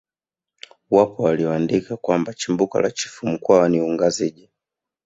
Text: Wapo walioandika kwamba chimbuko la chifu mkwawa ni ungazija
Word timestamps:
Wapo 0.91 1.23
walioandika 1.23 1.97
kwamba 1.97 2.33
chimbuko 2.33 2.81
la 2.81 2.91
chifu 2.91 3.27
mkwawa 3.27 3.69
ni 3.69 3.81
ungazija 3.81 4.47